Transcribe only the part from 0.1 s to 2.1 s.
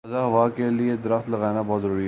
ہوا کے لیے درخت لگانا بہت ضروری ہے۔